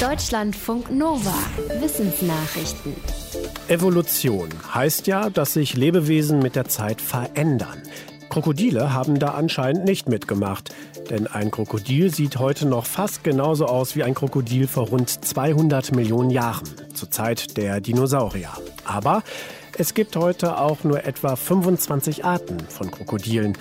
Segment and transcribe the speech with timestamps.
[0.00, 1.32] Deutschlandfunk Nova.
[1.80, 2.94] Wissensnachrichten.
[3.68, 7.82] Evolution heißt ja, dass sich Lebewesen mit der Zeit verändern.
[8.28, 10.74] Krokodile haben da anscheinend nicht mitgemacht.
[11.08, 15.94] Denn ein Krokodil sieht heute noch fast genauso aus wie ein Krokodil vor rund 200
[15.94, 18.52] Millionen Jahren, zur Zeit der Dinosaurier.
[18.84, 19.22] Aber
[19.78, 23.56] es gibt heute auch nur etwa 25 Arten von Krokodilen.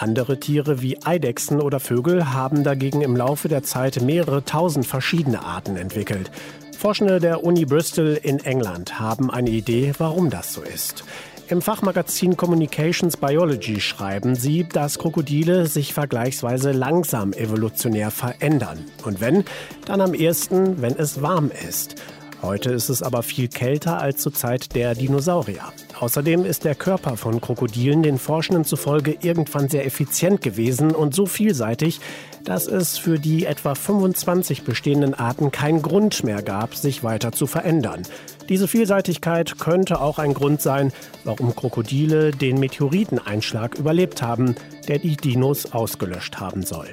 [0.00, 5.42] Andere Tiere wie Eidechsen oder Vögel haben dagegen im Laufe der Zeit mehrere tausend verschiedene
[5.42, 6.30] Arten entwickelt.
[6.78, 11.02] Forschende der Uni Bristol in England haben eine Idee, warum das so ist.
[11.48, 18.84] Im Fachmagazin Communications Biology schreiben sie, dass Krokodile sich vergleichsweise langsam evolutionär verändern.
[19.04, 19.44] Und wenn,
[19.84, 21.96] dann am ehesten, wenn es warm ist.
[22.40, 25.72] Heute ist es aber viel kälter als zur Zeit der Dinosaurier.
[25.98, 31.26] Außerdem ist der Körper von Krokodilen den Forschenden zufolge irgendwann sehr effizient gewesen und so
[31.26, 32.00] vielseitig,
[32.44, 37.46] dass es für die etwa 25 bestehenden Arten keinen Grund mehr gab, sich weiter zu
[37.46, 38.02] verändern.
[38.48, 40.92] Diese Vielseitigkeit könnte auch ein Grund sein,
[41.24, 44.54] warum Krokodile den Meteoriteneinschlag überlebt haben,
[44.86, 46.88] der die Dinos ausgelöscht haben soll.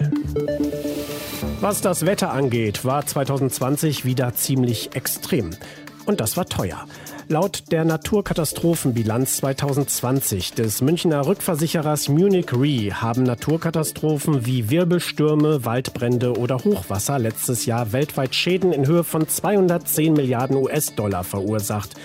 [1.61, 5.51] Was das Wetter angeht, war 2020 wieder ziemlich extrem.
[6.05, 6.85] Und das war teuer.
[7.27, 16.57] Laut der Naturkatastrophenbilanz 2020 des Münchner Rückversicherers Munich Re haben Naturkatastrophen wie Wirbelstürme, Waldbrände oder
[16.57, 21.95] Hochwasser letztes Jahr weltweit Schäden in Höhe von 210 Milliarden US-Dollar verursacht.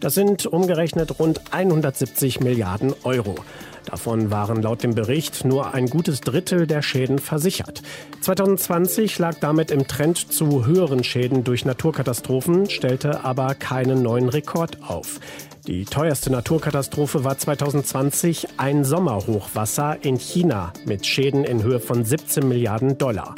[0.00, 3.36] Das sind umgerechnet rund 170 Milliarden Euro.
[3.84, 7.82] Davon waren laut dem Bericht nur ein gutes Drittel der Schäden versichert.
[8.20, 14.78] 2020 lag damit im Trend zu höheren Schäden durch Naturkatastrophen, stellte aber keinen neuen Rekord
[14.82, 15.20] auf.
[15.66, 22.46] Die teuerste Naturkatastrophe war 2020 ein Sommerhochwasser in China mit Schäden in Höhe von 17
[22.46, 23.34] Milliarden Dollar.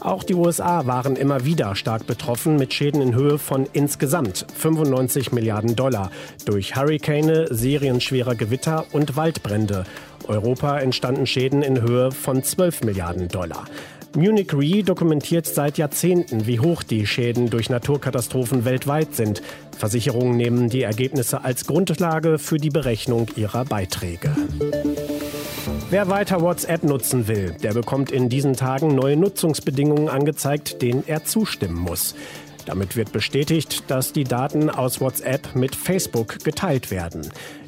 [0.00, 5.32] Auch die USA waren immer wieder stark betroffen mit Schäden in Höhe von insgesamt 95
[5.32, 6.10] Milliarden Dollar
[6.46, 9.84] durch Hurrikane, serienschwerer Gewitter und Waldbrände.
[10.28, 13.66] Europa entstanden Schäden in Höhe von 12 Milliarden Dollar.
[14.16, 19.42] Munich Re dokumentiert seit Jahrzehnten, wie hoch die Schäden durch Naturkatastrophen weltweit sind.
[19.76, 24.34] Versicherungen nehmen die Ergebnisse als Grundlage für die Berechnung ihrer Beiträge.
[25.90, 31.24] Wer weiter WhatsApp nutzen will, der bekommt in diesen Tagen neue Nutzungsbedingungen angezeigt, denen er
[31.24, 32.14] zustimmen muss.
[32.66, 37.22] Damit wird bestätigt, dass die Daten aus WhatsApp mit Facebook geteilt werden.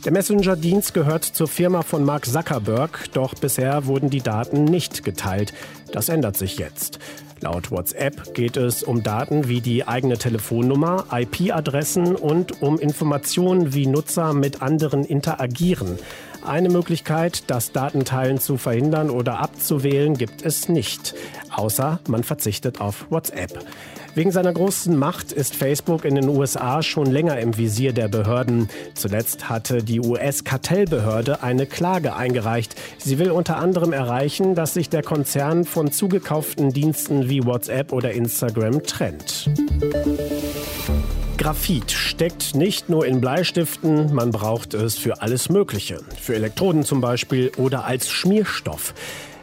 [0.04, 5.54] Der Messenger-Dienst gehört zur Firma von Mark Zuckerberg, doch bisher wurden die Daten nicht geteilt.
[5.92, 6.98] Das ändert sich jetzt.
[7.40, 13.86] Laut WhatsApp geht es um Daten wie die eigene Telefonnummer, IP-Adressen und um Informationen, wie
[13.86, 15.98] Nutzer mit anderen interagieren.
[16.44, 21.14] Eine Möglichkeit, das Datenteilen zu verhindern oder abzuwählen, gibt es nicht,
[21.54, 23.64] außer man verzichtet auf WhatsApp.
[24.14, 28.68] Wegen seiner großen Macht ist Facebook in den USA schon länger im Visier der Behörden.
[28.94, 32.74] Zuletzt hatte die US-Kartellbehörde eine Klage eingereicht.
[32.98, 38.12] Sie will unter anderem erreichen, dass sich der Konzern von zugekauften Diensten wie WhatsApp oder
[38.12, 39.48] Instagram trennt.
[41.48, 45.98] Graphit steckt nicht nur in Bleistiften, man braucht es für alles Mögliche.
[46.20, 48.92] Für Elektroden zum Beispiel oder als Schmierstoff.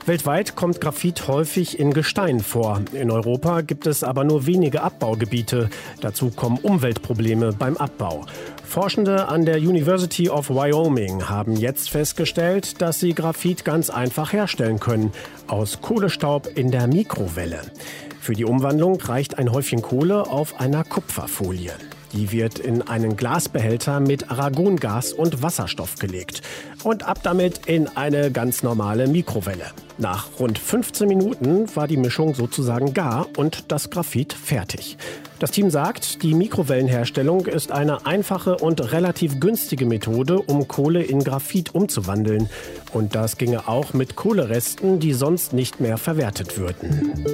[0.05, 2.79] Weltweit kommt Graphit häufig in Gestein vor.
[2.93, 5.71] In Europa gibt es aber nur wenige Abbaugebiete.
[5.99, 8.27] Dazu kommen Umweltprobleme beim Abbau.
[8.63, 14.79] Forschende an der University of Wyoming haben jetzt festgestellt, dass sie Graphit ganz einfach herstellen
[14.79, 15.11] können.
[15.47, 17.61] Aus Kohlestaub in der Mikrowelle.
[18.21, 21.73] Für die Umwandlung reicht ein Häufchen Kohle auf einer Kupferfolie.
[22.15, 26.41] Die wird in einen Glasbehälter mit Aragongas und Wasserstoff gelegt
[26.83, 29.65] und ab damit in eine ganz normale Mikrowelle.
[29.97, 34.97] Nach rund 15 Minuten war die Mischung sozusagen gar und das Graphit fertig.
[35.39, 41.21] Das Team sagt, die Mikrowellenherstellung ist eine einfache und relativ günstige Methode, um Kohle in
[41.21, 42.49] Graphit umzuwandeln.
[42.93, 47.25] Und das ginge auch mit Kohleresten, die sonst nicht mehr verwertet würden.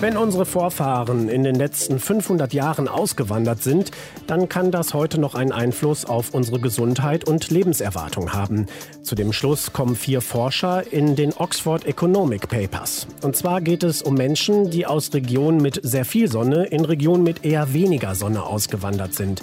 [0.00, 3.90] Wenn unsere Vorfahren in den letzten 500 Jahren ausgewandert sind,
[4.28, 8.66] dann kann das heute noch einen Einfluss auf unsere Gesundheit und Lebenserwartung haben.
[9.02, 13.08] Zu dem Schluss kommen vier Forscher in den Oxford Economic Papers.
[13.22, 17.24] Und zwar geht es um Menschen, die aus Regionen mit sehr viel Sonne in Regionen
[17.24, 19.42] mit eher weniger Sonne ausgewandert sind.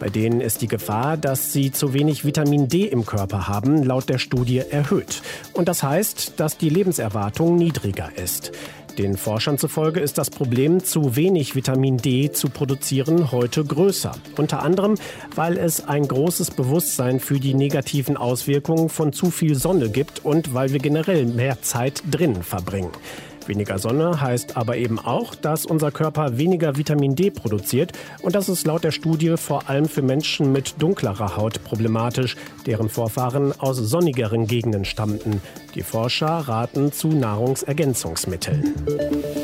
[0.00, 4.08] Bei denen ist die Gefahr, dass sie zu wenig Vitamin D im Körper haben, laut
[4.08, 5.22] der Studie erhöht.
[5.52, 8.50] Und das heißt, dass die Lebenserwartung niedriger ist.
[8.98, 14.12] Den Forschern zufolge ist das Problem, zu wenig Vitamin D zu produzieren, heute größer.
[14.36, 14.94] Unter anderem,
[15.34, 20.54] weil es ein großes Bewusstsein für die negativen Auswirkungen von zu viel Sonne gibt und
[20.54, 22.92] weil wir generell mehr Zeit drin verbringen.
[23.48, 27.92] Weniger Sonne heißt aber eben auch, dass unser Körper weniger Vitamin D produziert
[28.22, 32.36] und das ist laut der Studie vor allem für Menschen mit dunklerer Haut problematisch,
[32.66, 35.40] deren Vorfahren aus sonnigeren Gegenden stammten.
[35.74, 39.43] Die Forscher raten zu Nahrungsergänzungsmitteln.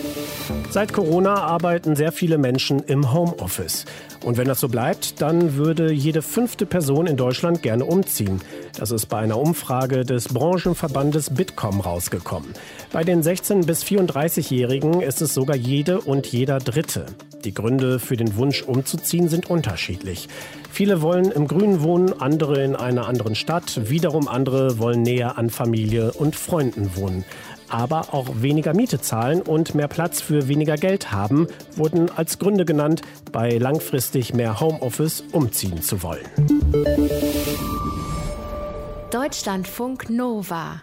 [0.71, 3.87] Seit Corona arbeiten sehr viele Menschen im Homeoffice.
[4.25, 8.41] Und wenn das so bleibt, dann würde jede fünfte Person in Deutschland gerne umziehen.
[8.79, 12.51] Das ist bei einer Umfrage des Branchenverbandes Bitkom rausgekommen.
[12.93, 17.07] Bei den 16- bis 34-Jährigen ist es sogar jede und jeder Dritte.
[17.45, 20.29] Die Gründe für den Wunsch umzuziehen sind unterschiedlich.
[20.71, 25.51] Viele wollen im Grünen wohnen, andere in einer anderen Stadt, wiederum andere wollen näher an
[25.51, 27.25] Familie und Freunden wohnen
[27.71, 31.47] aber auch weniger Miete zahlen und mehr Platz für weniger Geld haben,
[31.77, 33.03] wurden als Gründe genannt,
[33.33, 36.25] bei langfristig mehr Homeoffice umziehen zu wollen.
[39.11, 40.83] Deutschlandfunk Nova